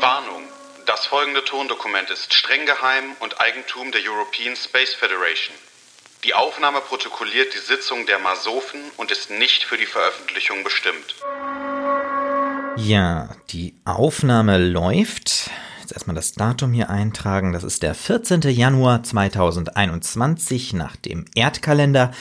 [0.00, 0.42] Warnung.
[0.86, 5.54] Das folgende Tondokument ist streng geheim und Eigentum der European Space Federation.
[6.24, 11.14] Die Aufnahme protokolliert die Sitzung der Masofen und ist nicht für die Veröffentlichung bestimmt.
[12.76, 15.50] Ja, die Aufnahme läuft.
[15.80, 17.52] Jetzt erstmal das Datum hier eintragen.
[17.52, 18.42] Das ist der 14.
[18.42, 22.12] Januar 2021 nach dem Erdkalender.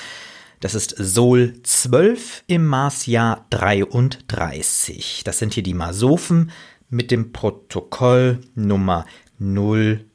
[0.61, 5.23] Das ist Sol 12 im Marsjahr 33.
[5.25, 6.51] Das sind hier die Masofen
[6.95, 9.05] mit dem Protokoll Nummer
[9.37, 10.05] 014.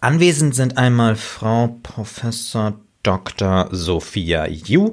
[0.00, 3.68] Anwesend sind einmal Frau Professor Dr.
[3.72, 4.92] Sophia Yu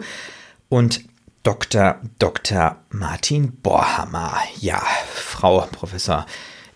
[0.70, 1.02] und
[1.44, 2.02] Dr.
[2.18, 2.78] Dr.
[2.90, 4.40] Martin Borhammer.
[4.60, 4.82] Ja,
[5.14, 6.26] Frau Professor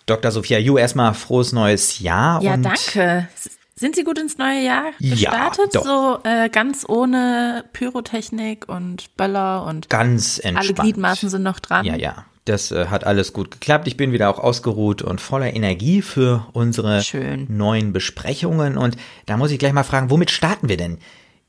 [0.05, 0.31] Dr.
[0.31, 2.41] Sophia Yu, erstmal frohes neues Jahr.
[2.43, 3.29] Ja, danke.
[3.75, 5.73] Sind Sie gut ins neue Jahr gestartet?
[5.73, 5.81] Ja.
[5.81, 10.57] So äh, ganz ohne Pyrotechnik und Böller und ganz entspannt.
[10.57, 11.85] alle Gliedmaßen sind noch dran.
[11.85, 12.25] Ja, ja.
[12.49, 13.87] Das äh, hat alles gut geklappt.
[13.87, 17.45] Ich bin wieder auch ausgeruht und voller Energie für unsere Schön.
[17.47, 18.75] neuen Besprechungen.
[18.75, 18.97] Und
[19.27, 20.97] da muss ich gleich mal fragen, womit starten wir denn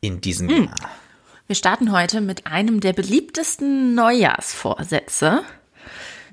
[0.03, 0.65] in diesem Hm.
[0.65, 0.91] Jahr?
[1.47, 5.41] Wir starten heute mit einem der beliebtesten Neujahrsvorsätze,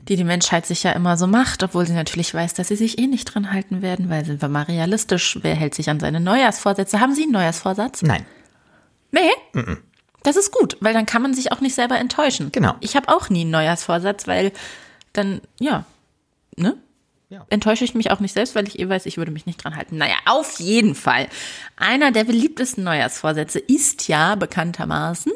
[0.09, 2.99] die die Menschheit sich ja immer so macht, obwohl sie natürlich weiß, dass sie sich
[2.99, 6.19] eh nicht dran halten werden, weil sind wir mal realistisch, wer hält sich an seine
[6.19, 6.99] Neujahrsvorsätze?
[6.99, 8.01] Haben Sie einen Neujahrsvorsatz?
[8.01, 8.25] Nein.
[9.11, 9.31] Nee.
[10.27, 12.51] Das ist gut, weil dann kann man sich auch nicht selber enttäuschen.
[12.51, 12.75] Genau.
[12.81, 14.51] Ich habe auch nie einen Neujahrsvorsatz, weil
[15.13, 15.85] dann, ja,
[16.57, 16.75] ne?
[17.29, 17.45] Ja.
[17.49, 19.77] Enttäusche ich mich auch nicht selbst, weil ich eh weiß, ich würde mich nicht dran
[19.77, 19.95] halten.
[19.95, 21.29] Naja, auf jeden Fall.
[21.77, 25.31] Einer der beliebtesten Neujahrsvorsätze ist ja bekanntermaßen,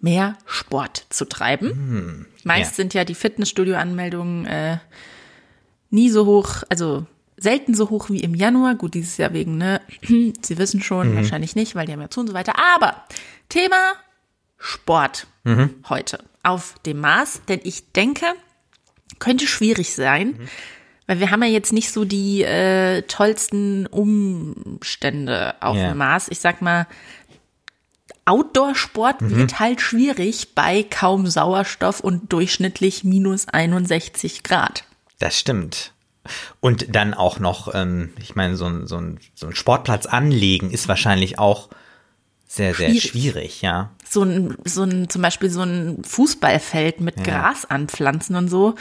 [0.00, 2.26] mehr Sport zu treiben.
[2.42, 2.76] Meist ja.
[2.76, 4.78] sind ja die Fitnessstudio-Anmeldungen äh,
[5.90, 7.04] nie so hoch, also
[7.36, 8.74] selten so hoch wie im Januar.
[8.74, 9.82] Gut, dieses Jahr wegen, ne?
[10.40, 12.54] Sie wissen schon, wahrscheinlich nicht, weil die haben ja zu und so weiter.
[12.74, 13.04] Aber
[13.50, 13.96] Thema
[14.60, 15.26] Sport
[15.88, 18.26] heute auf dem Mars, denn ich denke,
[19.18, 20.38] könnte schwierig sein,
[21.06, 25.88] weil wir haben ja jetzt nicht so die äh, tollsten Umstände auf Ja.
[25.88, 26.28] dem Mars.
[26.30, 26.86] Ich sag mal,
[28.26, 34.84] Outdoor-Sport wird halt schwierig bei kaum Sauerstoff und durchschnittlich minus 61 Grad.
[35.18, 35.92] Das stimmt.
[36.60, 40.70] Und dann auch noch, ähm, ich meine, so ein, so, ein, so ein Sportplatz anlegen
[40.70, 41.70] ist wahrscheinlich auch
[42.46, 43.02] sehr, sehr Schwierig.
[43.10, 43.90] schwierig, ja.
[44.12, 48.74] So ein, so ein, zum Beispiel so ein Fußballfeld mit Gras anpflanzen und so.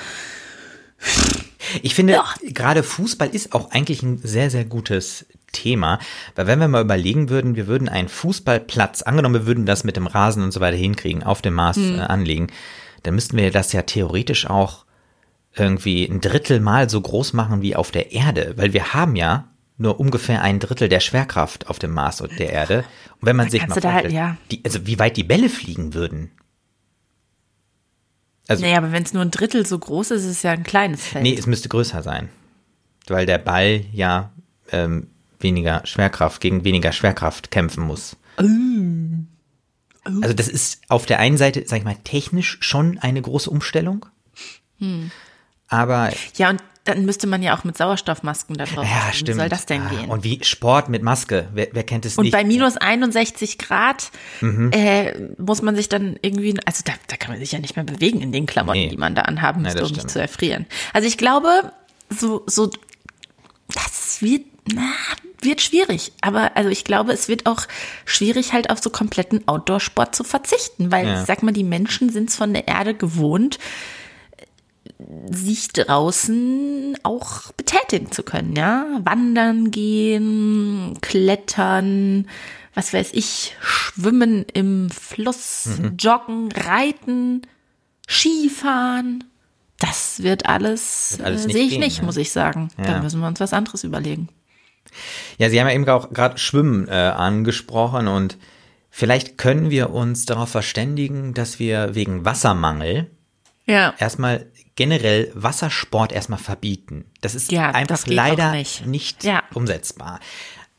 [1.84, 2.26] Ich finde, Ja.
[2.42, 6.00] gerade Fußball ist auch eigentlich ein sehr, sehr gutes Thema,
[6.36, 9.96] weil wenn wir mal überlegen würden, wir würden einen Fußballplatz, angenommen, wir würden das mit
[9.98, 12.00] dem Rasen und so weiter hinkriegen, auf dem Mars Hm.
[12.00, 12.48] äh, anlegen,
[13.04, 14.86] dann müssten wir das ja theoretisch auch
[15.56, 19.48] irgendwie ein Drittel mal so groß machen wie auf der Erde, weil wir haben ja
[19.80, 22.84] nur ungefähr ein Drittel der Schwerkraft auf dem Mars und der Erde.
[23.20, 24.38] Und wenn man Da sich mal halt- vorstellt, ja.
[24.52, 26.32] die, also wie weit die Bälle fliegen würden.
[28.48, 30.64] Also, Naja, aber wenn es nur ein Drittel so groß ist, ist es ja ein
[30.64, 31.24] kleines Feld.
[31.24, 32.30] Nee, es müsste größer sein.
[33.08, 34.32] Weil der Ball ja
[34.72, 35.08] ähm,
[35.40, 38.18] weniger Schwerkraft, gegen weniger Schwerkraft kämpfen muss.
[40.04, 44.06] Also das ist auf der einen Seite, sag ich mal, technisch schon eine große Umstellung.
[45.68, 48.86] Aber Ja, und dann müsste man ja auch mit Sauerstoffmasken da drauf.
[48.86, 49.38] ja, Wie stimmt.
[49.40, 50.10] soll das denn Ah, gehen?
[50.10, 52.34] Und wie Sport mit Maske, wer, wer kennt es Und nicht?
[52.34, 54.12] bei minus 61 Grad
[54.42, 54.72] Mhm.
[54.74, 57.86] äh, muss man sich dann irgendwie, also da, da kann man sich ja nicht mehr
[57.86, 58.90] bewegen in den Klamotten, Nee.
[58.90, 60.66] die man da anhaben müsste, das um nicht zu erfrieren.
[60.94, 61.72] Also ich glaube,
[62.10, 62.70] so, so,
[63.74, 64.82] das wird, na,
[65.42, 66.12] wird schwierig.
[66.22, 67.62] Aber also ich glaube, es wird auch
[68.06, 71.22] schwierig, halt auf so kompletten Outdoor-Sport zu verzichten, weil Ja.
[71.22, 73.60] ich sag mal, die Menschen sind es von der Erde gewohnt,
[75.32, 78.86] sich draußen auch betätigen zu können, ja.
[79.04, 82.28] Wandern gehen, klettern,
[82.74, 87.44] was weiß ich, schwimmen im Fluss, joggen, reiten,
[88.08, 89.24] Skifahren.
[89.80, 92.04] Das wird alles, Wird alles äh, sehe ich gehen, nicht, ja.
[92.04, 92.70] muss ich sagen.
[92.78, 92.84] Ja.
[92.86, 94.28] Da müssen wir uns was anderes überlegen.
[95.38, 98.38] Ja, Sie haben ja eben auch gerade Schwimmen äh, angesprochen und
[98.90, 103.10] vielleicht können wir uns darauf verständigen, dass wir wegen Wassermangel
[103.66, 103.94] Ja.
[104.00, 104.48] erstmal
[104.80, 107.04] generell Wassersport erstmal verbieten.
[107.20, 108.86] Das ist Ja, einfach das leider nicht.
[108.88, 109.44] nicht, Ja.
[109.54, 110.22] umsetzbar.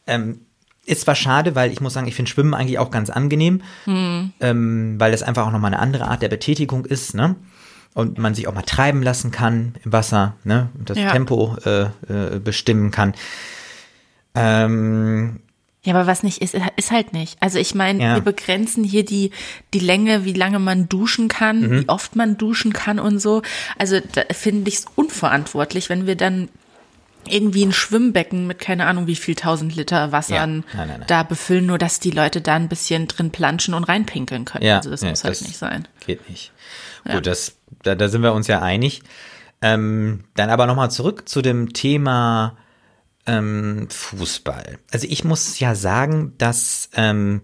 [0.06, 0.40] Ähm,
[0.86, 4.32] ist zwar schade, weil ich muss sagen, ich finde Schwimmen eigentlich auch ganz angenehm, Hm.
[4.40, 7.36] ähm, weil das einfach auch nochmal eine andere Art der Betätigung ist, ne?
[7.92, 10.70] Und man sich auch mal treiben lassen kann im Wasser, ne?
[10.78, 11.12] Und das Ja.
[11.12, 13.12] Tempo äh, äh, bestimmen kann.
[14.34, 15.40] Ähm,
[15.82, 17.38] Ja, aber was nicht ist, ist halt nicht.
[17.40, 18.14] Also ich meine, Ja.
[18.16, 19.30] wir begrenzen hier die,
[19.72, 21.80] die Länge, wie lange man duschen kann, Mhm.
[21.80, 23.40] wie oft man duschen kann und so.
[23.78, 26.50] Also da finde ich es unverantwortlich, wenn wir dann
[27.28, 30.76] irgendwie ein Schwimmbecken mit keine Ahnung wie viel tausend Liter Wassern Ja.
[30.78, 31.04] Nein, nein, nein.
[31.06, 34.64] da befüllen, nur dass die Leute da ein bisschen drin planschen und reinpinkeln können.
[34.64, 35.86] Ja, also das ja, muss halt das- nicht sein.
[36.06, 36.52] Geht nicht.
[37.10, 39.02] Gut, das, da, da sind wir uns ja einig.
[39.62, 42.56] Ähm, dann aber nochmal zurück zu dem Thema
[43.30, 44.78] ähm, Fußball.
[44.90, 47.42] Also ich muss ja sagen, dass ähm,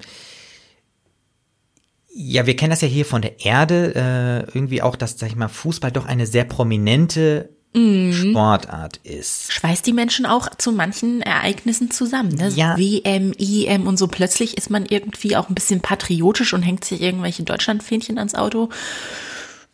[2.18, 5.36] ja, wir kennen das ja hier von der Erde, äh, irgendwie auch, dass, sag ich
[5.36, 8.12] mal, Fußball doch eine sehr prominente Mhm.
[8.12, 9.52] Sportart ist.
[9.52, 12.30] Schweißt die Menschen auch zu manchen Ereignissen zusammen.
[12.34, 12.48] Ne?
[12.48, 12.76] Ja.
[12.78, 14.06] WM, EM und so.
[14.06, 18.70] Plötzlich ist man irgendwie auch ein bisschen patriotisch und hängt sich irgendwelche Deutschlandfähnchen ans Auto.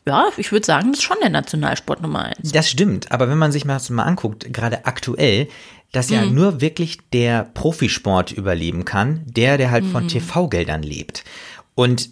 [0.05, 2.51] Ja, ich würde sagen, das ist schon der Nationalsport Nummer eins.
[2.51, 5.47] Das stimmt, aber wenn man sich mal, das mal anguckt, gerade aktuell,
[5.93, 6.35] dass ja Mhm.
[6.35, 9.91] nur wirklich der Profisport überleben kann, der, der halt Mhm.
[9.91, 11.25] von TV-Geldern lebt.
[11.75, 12.11] Und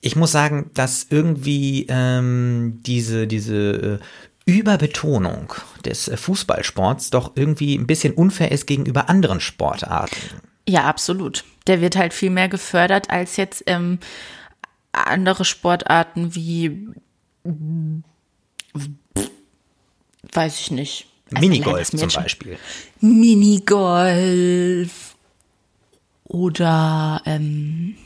[0.00, 4.00] ich muss sagen, dass irgendwie ähm, diese, diese
[4.46, 5.52] äh, Überbetonung
[5.84, 10.16] des äh, Fußballsports doch irgendwie ein bisschen unfair ist gegenüber anderen Sportarten.
[10.68, 11.44] Ja, absolut.
[11.66, 13.98] Der wird halt viel mehr gefördert als jetzt ähm,
[14.92, 16.88] andere Sportarten wie,
[20.32, 21.06] weiß ich nicht.
[21.34, 22.58] Also, Minigolf zum Beispiel.
[23.00, 24.90] Minigolf
[26.24, 27.96] oder ähm,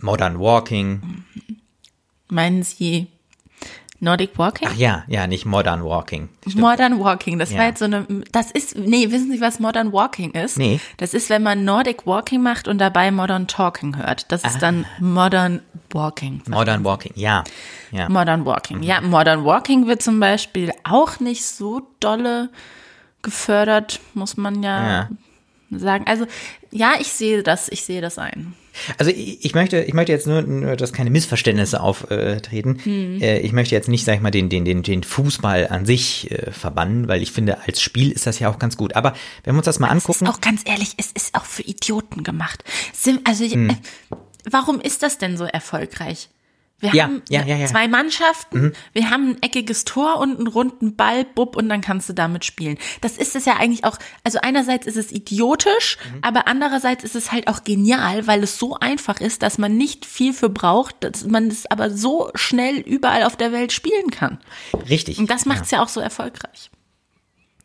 [0.00, 1.24] Modern Walking.
[2.28, 3.08] meinen Sie
[4.00, 4.68] Nordic Walking?
[4.70, 6.28] Ach ja, ja, nicht Modern Walking.
[6.54, 7.58] Modern Walking, das Ja.
[7.58, 10.58] war jetzt so eine, das ist, nee, wissen Sie, was Modern Walking ist?
[10.58, 10.80] Nee.
[10.98, 14.30] Das ist, wenn man Nordic Walking macht und dabei Modern Talking hört.
[14.30, 15.60] Das ist dann Modern
[15.90, 16.42] Walking.
[16.48, 17.44] Modern Walking, ja.
[17.90, 18.08] ja.
[18.08, 18.82] Modern Walking.
[18.82, 22.50] Ja, Modern Walking wird zum Beispiel auch nicht so dolle
[23.22, 25.08] gefördert, muss man ja, Ja.
[25.70, 26.04] sagen.
[26.06, 26.26] Also,
[26.70, 28.54] ja, ich sehe das, ich sehe das ein.
[28.98, 32.78] Also ich, ich möchte, ich möchte jetzt nur, nur dass keine Missverständnisse auftreten.
[32.82, 33.22] Hm.
[33.22, 36.30] Äh, ich möchte jetzt nicht, sag ich mal, den, den, den, den Fußball an sich
[36.30, 38.94] äh, verbannen, weil ich finde, als Spiel ist das ja auch ganz gut.
[38.96, 39.14] Aber
[39.44, 42.24] wenn wir uns das mal angucken, Ist auch ganz ehrlich, es ist auch für Idioten
[42.24, 42.64] gemacht.
[43.24, 43.70] Also, Hm.
[43.70, 43.74] äh,
[44.50, 46.28] warum ist das denn so erfolgreich?
[46.78, 50.94] Wir Ja, haben ja, ja, zwei Mannschaften, wir haben ein eckiges Tor und einen runden
[50.94, 52.76] Ball, bub, und dann kannst du damit spielen.
[53.00, 56.18] Das ist es ja eigentlich auch, also einerseits ist es idiotisch, Mhm.
[56.20, 60.04] aber andererseits ist es halt auch genial, weil es so einfach ist, dass man nicht
[60.04, 64.38] viel für braucht, dass man es aber so schnell überall auf der Welt spielen kann.
[64.90, 65.18] richtig.
[65.18, 66.70] Und das macht es ja auch so erfolgreich.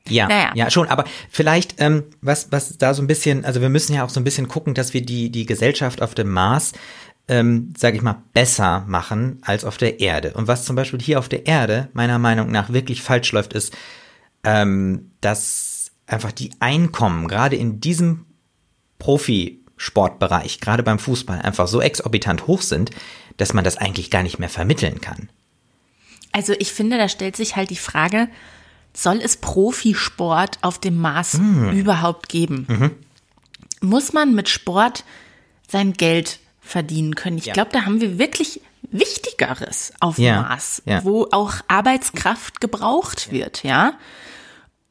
[0.07, 0.51] Ja, Naja.
[0.55, 0.87] ja, schon.
[0.87, 4.19] Aber vielleicht, ähm, was, was da so ein bisschen, also wir müssen ja auch so
[4.19, 6.71] ein bisschen gucken, dass wir die, die Gesellschaft auf dem Mars,
[7.31, 10.33] ähm, sage ich mal, besser machen als auf der Erde.
[10.33, 13.73] Und was zum Beispiel hier auf der Erde meiner Meinung nach wirklich falsch läuft, ist,
[14.43, 18.25] ähm, dass einfach die Einkommen gerade in diesem
[18.99, 22.91] Profisportbereich, gerade beim Fußball, einfach so exorbitant hoch sind,
[23.37, 25.29] dass man das eigentlich gar nicht mehr vermitteln kann.
[26.33, 28.27] Also ich finde, da stellt sich halt die Frage,
[28.93, 31.71] soll es Profisport auf dem Mars Hm.
[31.71, 32.65] überhaupt geben?
[32.67, 32.91] Mhm.
[33.79, 35.05] Muss man mit Sport
[35.69, 37.37] sein Geld verdienen können?
[37.37, 37.53] Ich Ja.
[37.53, 38.61] glaube, da haben wir wirklich
[38.91, 41.03] Wichtigeres auf dem Ja, Mars, ja.
[41.03, 43.93] wo auch Arbeitskraft gebraucht wird, ja.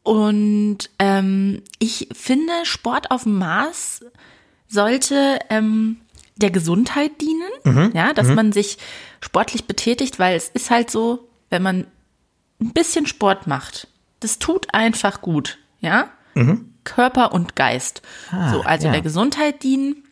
[0.02, 4.05] Und ähm, ich finde, Sport auf dem Mars
[4.69, 6.00] sollte ähm,
[6.37, 7.93] der Gesundheit dienen, Mhm.
[7.94, 8.78] ja, dass man sich
[9.20, 11.87] sportlich betätigt, weil es ist halt so, wenn man
[12.61, 13.88] ein bisschen Sport macht,
[14.20, 16.08] das tut einfach gut, ja,
[16.84, 18.00] Körper und Geist.
[18.32, 18.38] Mhm.
[18.38, 20.05] Ah, so, also der Gesundheit dienen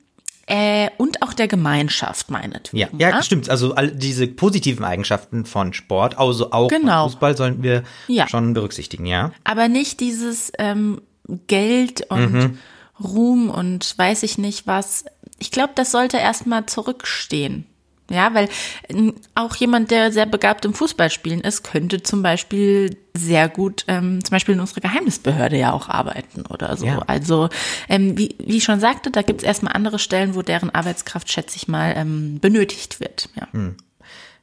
[0.47, 2.99] äh, und auch der Gemeinschaft meinetwegen.
[2.99, 3.51] Ja, ja, stimmt.
[3.51, 7.05] Also all diese positiven Eigenschaften von Sport, also auch Genau.
[7.09, 8.27] Fußball, sollten wir Ja.
[8.29, 9.32] schon berücksichtigen, ja.
[9.44, 11.01] aber nicht dieses ähm,
[11.47, 12.58] Geld und Mhm.
[13.03, 15.05] Ruhm und weiß ich nicht was.
[15.39, 17.65] Ich glaube, das sollte erstmal zurückstehen.
[18.10, 18.48] Ja, weil
[18.88, 24.24] ähm, auch jemand, der sehr begabt im Fußballspielen ist, könnte zum Beispiel sehr gut, ähm,
[24.24, 26.86] zum Beispiel in unserer Geheimnisbehörde ja auch arbeiten oder so.
[26.86, 27.00] Ja.
[27.06, 27.50] Also,
[27.88, 31.31] ähm, wie, wie ich schon sagte, da gibt es erstmal andere Stellen, wo deren Arbeitskraft,
[31.31, 33.29] schätze ich mal, ähm, benötigt wird.
[33.36, 33.48] Ja.
[33.53, 33.77] Hm.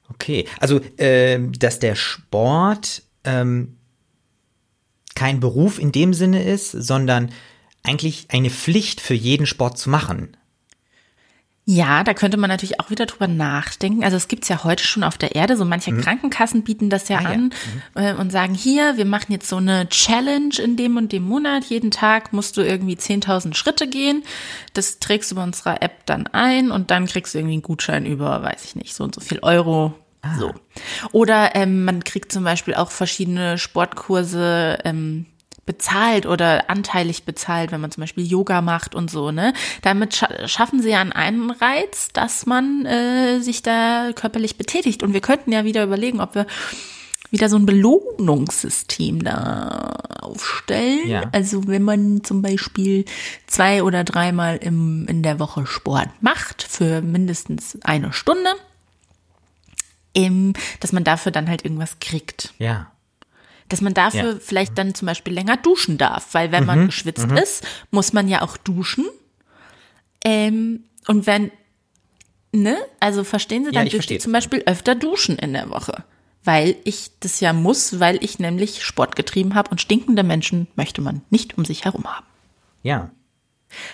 [0.10, 3.77] Okay, also ähm, dass der Sport ähm,
[5.15, 7.31] kein Beruf in dem Sinne ist, sondern
[7.84, 10.38] eigentlich eine Pflicht für jeden Sport zu machen.
[11.67, 14.03] Ja, da könnte man natürlich auch wieder drüber nachdenken.
[14.03, 15.57] Also es gibt's ja heute schon auf der Erde.
[15.57, 17.25] So manche Krankenkassen bieten das ja Mhm.
[17.25, 17.36] Ah, ja.
[17.36, 17.51] an
[17.95, 21.65] äh, und sagen, hier, wir machen jetzt so eine Challenge in dem und dem Monat.
[21.65, 24.24] Jeden Tag musst du irgendwie 10.000 Schritte gehen.
[24.74, 28.05] Das trägst du bei unserer App dann ein und dann kriegst du irgendwie einen Gutschein
[28.05, 29.95] über, weiß ich nicht, so und so viel Euro.
[30.22, 30.38] Ah.
[30.38, 30.53] So.
[31.13, 35.25] Oder ähm, man kriegt zum Beispiel auch verschiedene Sportkurse ähm,
[35.65, 39.53] bezahlt oder anteilig bezahlt, wenn man zum Beispiel Yoga macht und so, ne?
[39.81, 45.01] Damit scha schaffen sie ja einen Anreiz, dass man äh, sich da körperlich betätigt.
[45.01, 46.45] Und wir könnten ja wieder überlegen, ob wir
[47.31, 51.07] wieder so ein Belohnungssystem da aufstellen.
[51.07, 51.24] Ja.
[51.31, 53.05] Also wenn man zum Beispiel
[53.48, 58.51] zwei oder dreimal im, in der Woche Sport macht für mindestens eine Stunde,
[60.79, 62.53] dass man dafür dann halt irgendwas kriegt.
[62.57, 62.91] Ja.
[63.69, 64.39] Dass man dafür Ja.
[64.39, 66.67] vielleicht dann zum Beispiel länger duschen darf, weil wenn Mhm.
[66.67, 69.05] man geschwitzt ist, muss man ja auch duschen.
[70.24, 71.51] Ähm, und wenn,
[72.51, 75.69] ne, also verstehen Sie, Ja, dann ich dürfte ich zum Beispiel öfter duschen in der
[75.69, 76.03] Woche.
[76.43, 81.01] Weil ich das ja muss, weil ich nämlich Sport getrieben habe und stinkende Menschen möchte
[81.01, 82.25] man nicht um sich herum haben.
[82.84, 83.10] Ja.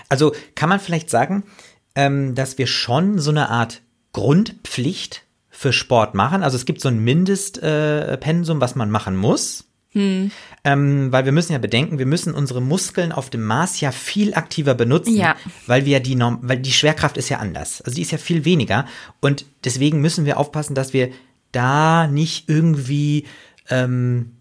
[0.10, 1.44] Also kann man vielleicht sagen,
[1.96, 5.24] ähm, dass wir schon so eine Art Grundpflicht
[5.62, 6.42] für Sport machen.
[6.42, 9.66] Also es gibt so ein Mindestpensum, äh, was man machen muss.
[9.94, 10.32] Ähm,
[11.12, 14.74] weil wir müssen ja bedenken, wir müssen unsere Muskeln auf dem Mars ja viel aktiver
[14.74, 15.36] benutzen, Ja.
[15.68, 17.82] weil wir die Norm weil die Schwerkraft ist ja anders.
[17.82, 18.86] Also die ist ja viel weniger
[19.20, 21.10] und deswegen müssen wir aufpassen, dass wir
[21.52, 23.26] da nicht irgendwie
[23.70, 24.32] ähm,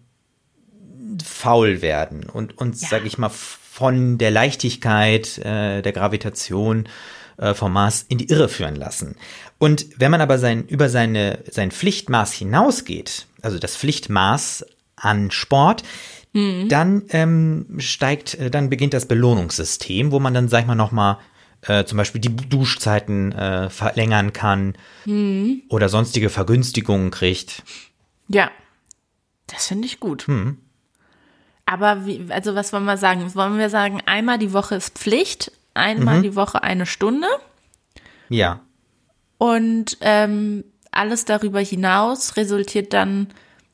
[1.23, 2.87] faul werden und uns, Ja.
[2.91, 6.87] sag ich mal, von der Leichtigkeit, äh, der Gravitation
[7.41, 9.15] äh, vom Mars in die Irre führen lassen.
[9.57, 15.83] Und wenn man aber sein, über seine, sein Pflichtmaß hinausgeht, also das Pflichtmaß an Sport,
[16.33, 21.17] dann ähm, steigt, äh, dann beginnt das Belohnungssystem, wo man dann, sag ich mal, nochmal
[21.63, 24.75] äh, zum Beispiel die Duschzeiten äh, verlängern kann
[25.67, 27.63] oder sonstige Vergünstigungen kriegt.
[28.29, 28.49] Ja,
[29.47, 30.27] das finde ich gut.
[30.27, 30.57] Hm.
[31.65, 33.35] Aber wie, also was wollen wir sagen?
[33.35, 36.23] Wollen wir sagen, einmal die Woche ist Pflicht, einmal Mhm.
[36.23, 37.27] die Woche eine Stunde
[38.29, 38.59] Ja,
[39.37, 43.27] und ähm, alles darüber hinaus resultiert dann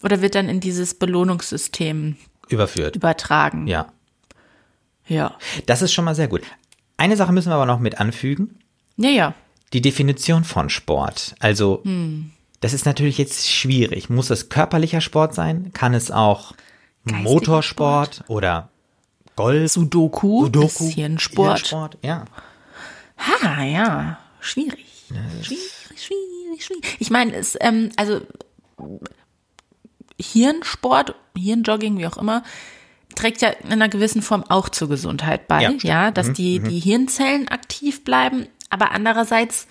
[0.03, 2.15] oder wird dann in dieses Belohnungssystem
[2.49, 2.95] überführt.
[2.95, 3.67] übertragen.
[3.67, 3.87] Ja.
[5.07, 5.35] Ja.
[5.65, 6.41] Das ist schon mal sehr gut.
[6.97, 8.59] Eine Sache müssen wir aber noch mit anfügen.
[8.97, 9.33] Ja, ja.
[9.73, 11.35] Die Definition von Sport.
[11.39, 11.83] Also,
[12.61, 14.09] das ist natürlich jetzt schwierig.
[14.09, 15.71] Muss es körperlicher Sport sein?
[15.73, 16.53] Kann es auch
[17.05, 18.69] Geistiger Motorsport oder
[19.37, 19.71] Golf?
[19.71, 20.65] Sudoku, Sudoku?
[20.65, 21.59] ist Hirnsport.
[21.59, 22.25] Hirnsport, ja.
[23.17, 24.17] Ha, ja.
[24.41, 24.85] Schwierig.
[25.41, 26.97] Schwierig, schwierig, schwierig.
[26.99, 28.21] Ich meine, es, ähm, also
[30.19, 32.43] Hirnsport, Hirnjogging, wie auch immer,
[33.15, 36.09] trägt ja in einer gewissen Form auch zur Gesundheit bei, Ja, ja, stimmt.
[36.09, 39.67] Mhm, dass die, die Hirnzellen aktiv bleiben, aber andererseits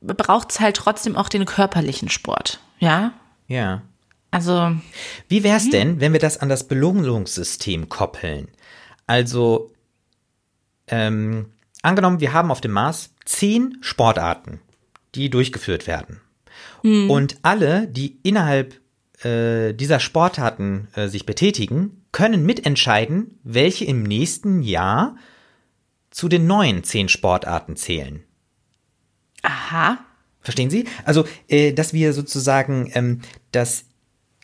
[0.00, 3.12] braucht es halt trotzdem auch den körperlichen Sport, ja.
[3.48, 3.82] Ja.
[4.30, 4.76] Also,
[5.28, 8.48] Wie wäre es denn, wenn wir das an das Belohnungssystem koppeln?
[9.06, 9.72] Also,
[10.86, 11.46] ähm,
[11.82, 14.60] angenommen, wir haben auf dem Mars zehn Sportarten,
[15.14, 16.20] die durchgeführt werden.
[16.82, 18.80] Und alle, die innerhalb
[19.24, 25.16] äh, dieser Sportarten äh, sich betätigen, können mitentscheiden, welche im nächsten Jahr
[26.10, 28.22] zu den neuen zehn Sportarten zählen.
[29.42, 29.98] aha,
[30.40, 30.86] Verstehen Sie?
[31.04, 33.20] Also, äh, dass wir sozusagen ähm,
[33.52, 33.84] das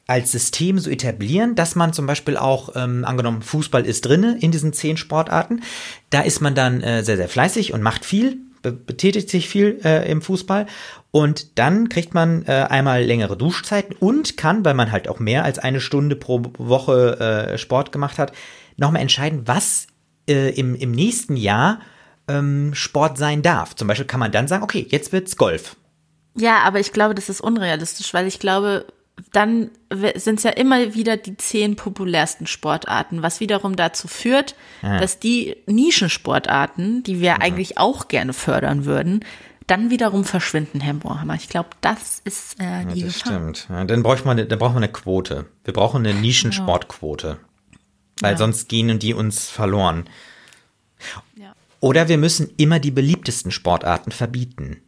[0.07, 4.51] als System so etablieren, dass man zum Beispiel auch, ähm, angenommen, Fußball ist drinne in
[4.51, 5.63] diesen zehn Sportarten,
[6.11, 9.81] da ist man dann äh, sehr, sehr fleißig und macht viel, be betätigt sich viel
[9.85, 10.67] äh, im Fußball
[11.11, 15.45] und dann kriegt man äh, einmal längere Duschzeiten und kann, weil man halt auch mehr
[15.45, 18.33] als eine Stunde pro Woche äh, Sport gemacht hat,
[18.77, 19.87] nochmal entscheiden, was
[20.29, 21.81] äh, im, im nächsten Jahr
[22.29, 23.75] ähm, Sport sein darf.
[23.75, 25.77] Zum Beispiel kann man dann sagen, okay, jetzt wird's Golf.
[26.37, 28.87] Ja, aber ich glaube, das ist unrealistisch, weil ich glaube,
[29.33, 29.71] dann
[30.17, 35.57] sind es ja immer wieder die zehn populärsten Sportarten, was wiederum dazu führt, dass die
[35.67, 39.25] Nischensportarten, die wir eigentlich auch gerne fördern würden,
[39.67, 41.35] dann wiederum verschwinden, Herr Bohrhammer.
[41.37, 43.33] Ich glaube, das ist äh, die Das Gefahr.
[43.33, 43.67] stimmt.
[43.71, 45.47] Ja, dann braucht man, dann brauchen wir eine Quote.
[45.65, 47.39] Wir brauchen eine Nischensportquote.
[48.21, 48.37] Weil Ja.
[48.39, 50.09] sonst gehen die uns verloren.
[51.37, 51.55] Ja.
[51.81, 54.83] Oder wir müssen immer die beliebtesten Sportarten verbieten.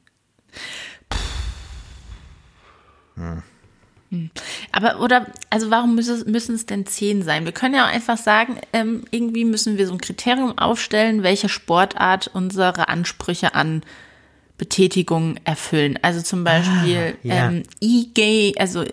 [4.73, 7.45] Aber oder, also warum müssen, müssen es denn zehn sein?
[7.45, 11.49] Wir können ja auch einfach sagen, ähm, irgendwie müssen wir so ein Kriterium aufstellen, welche
[11.49, 13.83] Sportart unsere Ansprüche an
[14.59, 15.99] Betätigung erfüllen.
[16.03, 17.49] Also zum Beispiel Ah, ja.
[17.49, 18.85] ähm, E-Gay, also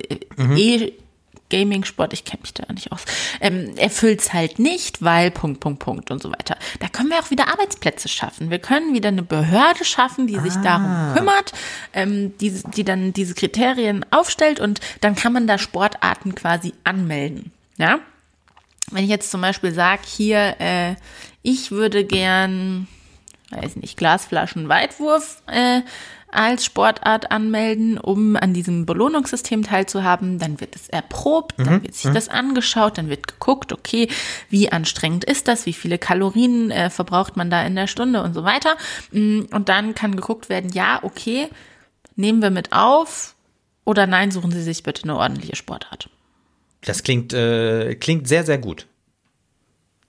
[1.53, 3.05] äh, E-Gaming-Sport, ich kenne mich da nicht aus,
[3.39, 6.57] ähm, erfüllt es halt nicht, weil Punkt, Punkt, Punkt und so weiter.
[6.79, 8.49] Da können wir auch wieder Arbeitsplätze schaffen.
[8.49, 11.53] Wir können wieder eine Behörde schaffen, die sich darum kümmert,
[11.93, 17.51] ähm, die, die dann diese Kriterien aufstellt und dann kann man da Sportarten quasi anmelden.
[17.77, 17.99] Ja?
[18.91, 20.95] Wenn ich jetzt zum Beispiel sage, hier, äh,
[21.41, 22.87] ich würde gern,
[23.49, 25.81] weiß nicht, Glasflaschen Weitwurf äh,
[26.35, 32.11] als Sportart anmelden, um an diesem Belohnungssystem teilzuhaben, dann wird es erprobt, dann wird sich
[32.11, 34.07] das angeschaut, dann wird geguckt, okay,
[34.49, 38.33] wie anstrengend ist das, wie viele Kalorien äh, verbraucht man da in der Stunde und
[38.33, 38.75] so weiter.
[39.11, 41.47] Mm, Und dann kann geguckt werden, ja, okay,
[42.15, 43.35] nehmen wir mit auf
[43.85, 46.09] oder nein, suchen Sie sich bitte eine ordentliche Sportart.
[46.81, 48.87] Das klingt, äh, klingt sehr, sehr gut.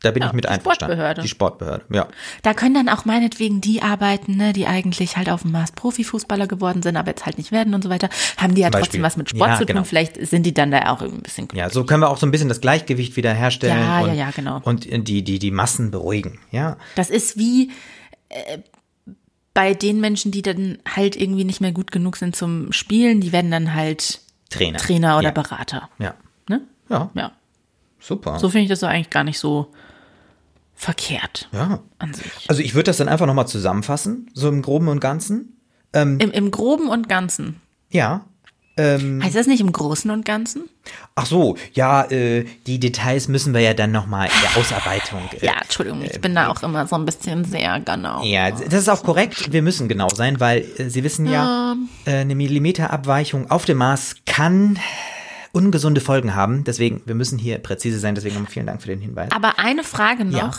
[0.05, 0.95] Da bin Ja, ich mit die einverstanden.
[0.97, 1.23] Sportbehörde.
[1.23, 2.09] Die Sportbehörde, ja.
[2.43, 6.47] Da können dann auch meinetwegen die arbeiten, ne, die eigentlich halt auf dem Mars Profifußballer
[6.47, 8.09] geworden sind, aber jetzt halt nicht werden und so weiter.
[8.37, 9.03] Haben die ja Zum trotzdem Beispiel.
[9.03, 9.75] was mit Sport Ja, zu tun.
[9.75, 9.85] genau.
[9.85, 12.27] Vielleicht sind die dann da auch irgendwie ein bisschen Ja, so können wir auch so
[12.27, 14.61] ein bisschen das Gleichgewicht wieder herstellen Ja, und, ja, ja, genau.
[14.65, 16.39] und die, die, die Massen beruhigen.
[16.51, 17.71] Ja, Das ist wie
[18.29, 18.59] äh,
[19.55, 23.33] bei den Menschen, die dann halt irgendwie nicht mehr gut genug sind zum Spielen, die
[23.33, 24.21] werden dann halt
[24.51, 24.79] Trainer.
[24.79, 25.31] Trainer oder ja.
[25.31, 25.89] Berater.
[25.99, 26.15] Ja,
[26.49, 26.61] Ne?
[26.91, 27.33] ja, Ja.
[28.01, 28.39] super.
[28.39, 29.69] So finde ich das so eigentlich gar nicht so
[30.75, 31.81] verkehrt ja.
[32.49, 35.57] Also ich würde das dann einfach nochmal zusammenfassen, so im Groben und Ganzen.
[35.93, 37.61] Im, Im Groben und Ganzen.
[37.91, 38.25] Ja.
[38.77, 40.65] Ähm, Heißt das nicht im Großen und Ganzen?
[41.15, 45.21] ach so, ja, äh, die Details müssen wir ja dann nochmal in der Ausarbeitung.
[45.41, 48.25] Äh, Ja, Entschuldigung, ich bin da auch immer so ein bisschen sehr genau.
[48.25, 49.53] Ja, das ist auch korrekt.
[49.53, 54.17] Wir müssen genau sein, weil äh, Sie wissen ja, äh, eine Millimeterabweichung auf dem Mars
[54.27, 54.79] kann
[55.55, 56.65] ungesunde Folgen haben.
[56.65, 58.15] Deswegen, wir müssen hier präzise sein.
[58.15, 59.31] Deswegen vielen Dank für den Hinweis.
[59.33, 60.53] Aber eine Frage noch, Ja.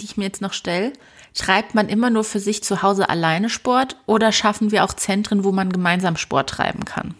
[0.00, 0.92] die ich mir jetzt noch stelle.
[1.34, 5.42] Treibt man immer nur für sich zu Hause alleine Sport oder schaffen wir auch Zentren,
[5.42, 7.14] wo man gemeinsam Sport treiben kann?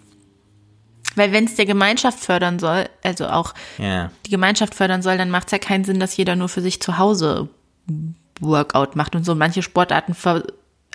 [1.16, 4.10] Weil wenn es der Gemeinschaft fördern soll, also auch Ja.
[4.26, 6.80] die Gemeinschaft fördern soll, dann macht es ja keinen Sinn, dass jeder nur für sich
[6.80, 7.48] zu Hause
[8.40, 9.34] Workout macht und so.
[9.34, 10.14] Manche Sportarten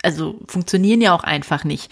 [0.02, 1.90] also funktionieren ja auch einfach nicht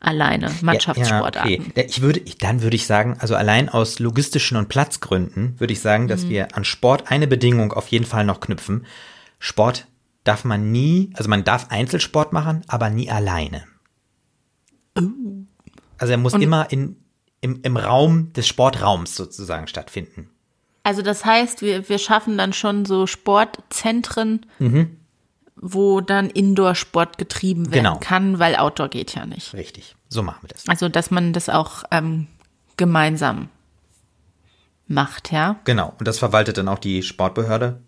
[0.00, 1.50] alleine, Mannschaftssportarten.
[1.50, 1.86] Ja, okay.
[1.88, 6.04] Ich würde, dann würde ich sagen, also allein aus logistischen und Platzgründen würde ich sagen,
[6.04, 6.08] Mhm.
[6.08, 8.86] dass wir an Sport eine Bedingung auf jeden Fall noch knüpfen.
[9.38, 9.86] Sport
[10.24, 13.64] darf man nie, also man darf Einzelsport machen, aber nie alleine.
[15.98, 16.96] Also er muss immer in,
[17.40, 20.30] im, im Raum des Sportraums sozusagen stattfinden.
[20.82, 24.96] Also das heißt, wir, wir schaffen dann schon so Sportzentren, Mhm.
[25.56, 27.98] Wo dann Indoor-Sport getrieben werden Genau.
[27.98, 29.52] kann, weil Outdoor geht ja nicht.
[29.54, 29.94] Richtig.
[30.08, 30.68] So machen wir das.
[30.68, 32.26] Also dass man das auch ähm,
[32.76, 33.48] gemeinsam
[34.86, 35.56] macht, ja?
[35.64, 35.94] Genau.
[35.98, 37.80] Und das verwaltet dann auch die Sportbehörde.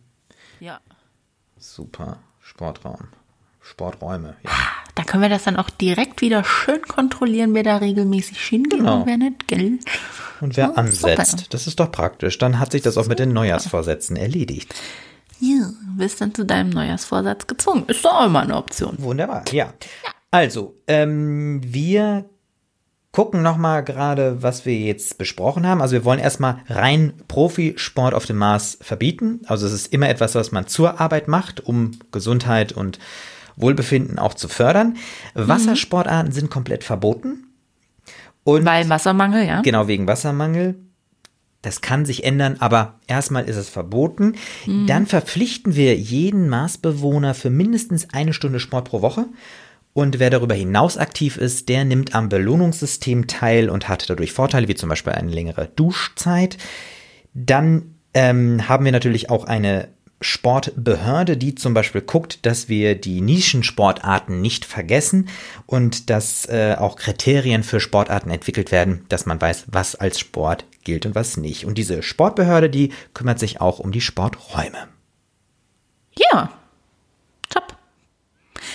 [0.61, 0.81] Ja.
[1.59, 2.19] Super.
[2.40, 3.09] Sportraum.
[3.61, 4.37] Sporträume.
[4.42, 4.50] Ja.
[4.95, 9.00] Da können wir das dann auch direkt wieder schön kontrollieren, wer da regelmäßig hingeht Genau.
[9.00, 9.78] und wer nicht, gell?
[10.40, 11.45] Und wer Oh, ansetzt, super.
[11.50, 12.37] das ist doch praktisch.
[12.38, 14.75] Dann hat sich das auch mit den Neujahrsvorsätzen erledigt.
[15.44, 17.84] Ja, bist dann zu deinem Neujahrsvorsatz gezwungen.
[17.88, 18.95] Ist doch immer eine Option.
[18.99, 19.75] Wunderbar, ja.
[20.30, 22.26] Also, ähm, wir
[23.10, 25.82] gucken nochmal gerade, was wir jetzt besprochen haben.
[25.82, 29.40] Also wir wollen erstmal rein Profisport auf dem Mars verbieten.
[29.47, 33.00] Also es ist immer etwas, was man zur Arbeit macht, um Gesundheit und
[33.56, 34.97] Wohlbefinden auch zu fördern.
[35.34, 37.49] Wassersportarten sind komplett verboten.
[38.45, 39.60] Und Weil Wassermangel, ja?
[39.60, 40.76] Genau wegen Wassermangel.
[41.62, 44.34] Das kann sich ändern, aber erstmal ist es verboten.
[44.88, 49.26] Dann verpflichten wir jeden Marsbewohner für mindestens eine Stunde Sport pro Woche.
[49.94, 54.66] Und wer darüber hinaus aktiv ist, der nimmt am Belohnungssystem teil und hat dadurch Vorteile,
[54.66, 56.56] wie zum Beispiel eine längere Duschzeit.
[57.34, 59.88] Dann ähm, haben wir natürlich auch eine
[60.23, 65.28] Sportbehörde, die zum Beispiel guckt, dass wir die Nischensportarten nicht vergessen
[65.67, 70.65] und dass äh, auch Kriterien für Sportarten entwickelt werden, dass man weiß, was als Sport
[70.85, 71.65] gilt und was nicht.
[71.65, 74.89] Und diese Sportbehörde, die kümmert sich auch um die Sporträume.
[76.17, 76.50] Ja.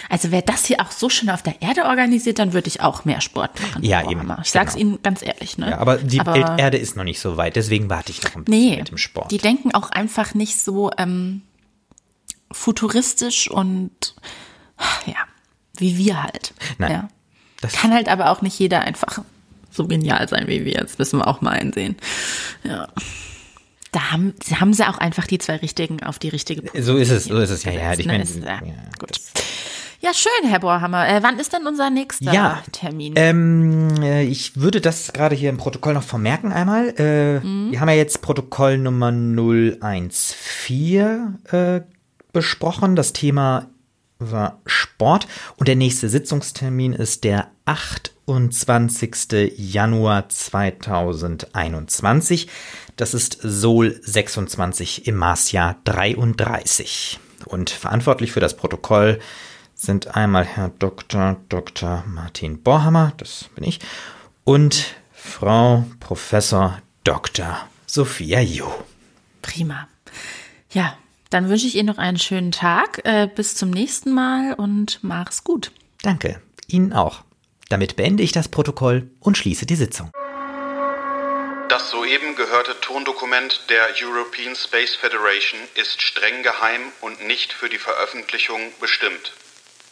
[0.10, 3.04] Also wäre das hier auch so schön auf der Erde organisiert, dann würde ich auch
[3.06, 3.84] mehr Sport machen.
[3.84, 4.40] Ja, eben, Hammer.
[4.44, 4.88] Ich sag's genau.
[4.92, 5.72] Ihnen ganz ehrlich, ne?
[5.72, 8.70] Ja, aber die Erde ist noch nicht so weit, deswegen warte ich noch ein bisschen
[8.70, 9.32] Nee, mit dem Sport.
[9.32, 11.42] die denken auch einfach nicht so ähm,
[12.52, 14.16] futuristisch und
[15.06, 15.16] ja,
[15.78, 16.54] wie wir halt.
[16.78, 16.92] Nein.
[16.92, 17.08] Ja.
[17.62, 19.20] Das- Kann halt aber auch nicht jeder einfach
[19.72, 20.82] so genial sein wie wir.
[20.82, 21.98] Das müssen wir auch mal einsehen.
[22.64, 22.88] Ja.
[23.92, 27.26] Da haben, haben sie auch einfach die zwei richtigen auf die richtige so ist es,
[27.26, 27.94] so ist es, ja, ja.
[27.94, 28.18] Ich ne?
[28.18, 28.60] meine, ja,
[29.00, 29.20] gut.
[30.00, 31.10] Ja, schön, Herr Bohrhammer.
[31.10, 33.14] Äh, wann ist denn unser nächster Ja, Termin?
[33.16, 36.90] Ähm, äh, ich würde das gerade hier im Protokoll noch vermerken einmal.
[37.00, 41.82] Äh, Wir haben ja jetzt Protokoll Nummer 014 äh,
[42.32, 42.96] besprochen.
[42.96, 43.70] Das Thema
[44.20, 49.56] war Sport und der nächste Sitzungstermin ist der 28.
[49.58, 52.48] Januar 2021.
[52.98, 57.20] Das ist Sol 26 im Marsjahr 33.
[57.46, 59.20] Und verantwortlich für das Protokoll
[59.78, 61.38] sind einmal Herr Dr.
[61.48, 62.04] Dr.
[62.08, 63.80] Martin Borhammer, das bin ich,
[64.44, 67.60] und Frau Professor Dr.
[67.86, 68.68] Sophia Ju.
[69.42, 69.88] Prima.
[70.72, 70.98] Ja,
[71.30, 73.02] dann wünsche ich Ihnen noch einen schönen Tag.
[73.06, 75.72] Äh, bis zum nächsten Mal und mach's gut.
[76.02, 77.24] Danke, Ihnen auch.
[77.70, 80.10] Damit beende ich das Protokoll und schließe die Sitzung.
[81.70, 87.78] Das soeben gehörte Tondokument der European Space Federation ist streng geheim und nicht für die
[87.78, 89.34] Veröffentlichung bestimmt.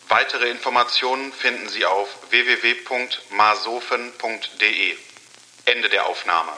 [0.08, 4.98] Weitere Informationen finden Sie auf www.masofen.de.
[5.65, 6.52] Ende der Aufnahme.